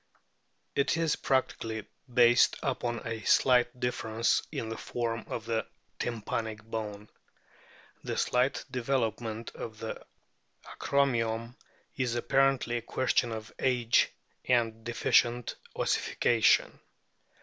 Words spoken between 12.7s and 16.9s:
a question of age and deficient ossification.